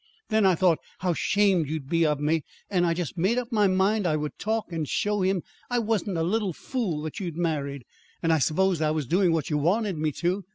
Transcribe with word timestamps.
Then 0.29 0.47
I 0.47 0.55
thought 0.55 0.79
how 1.01 1.13
'shamed 1.13 1.69
you'd 1.69 1.87
be 1.87 2.07
of 2.07 2.19
me, 2.19 2.41
and 2.71 2.87
I 2.87 2.95
just 2.95 3.19
made 3.19 3.37
up 3.37 3.51
my 3.51 3.67
mind 3.67 4.07
I 4.07 4.15
would 4.17 4.35
talk 4.39 4.71
and 4.71 4.89
show 4.89 5.21
him 5.21 5.43
it 5.71 5.83
wasn't 5.85 6.17
a 6.17 6.21
a 6.21 6.23
little 6.23 6.53
fool 6.53 7.03
that 7.03 7.19
you'd 7.19 7.37
married; 7.37 7.83
and 8.23 8.33
I 8.33 8.39
s'posed 8.39 8.81
I 8.81 8.89
was 8.89 9.05
doing 9.05 9.31
what 9.31 9.51
you 9.51 9.59
wanted 9.59 9.99
me 9.99 10.11
to. 10.13 10.43